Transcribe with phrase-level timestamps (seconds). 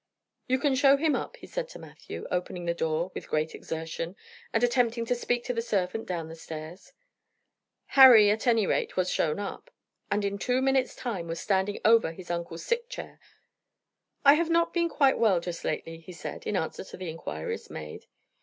[0.47, 4.15] "You can show him up," he said to Matthew, opening the door with great exertion,
[4.51, 6.93] and attempting to speak to the servant down the stairs.
[7.85, 9.69] Harry, at any rate, was shown up,
[10.09, 13.19] and in two minutes' time was standing over his uncle's sick chair.
[14.25, 17.69] "I have not been quite well just lately," he said, in answer to the inquiries
[17.69, 18.07] made.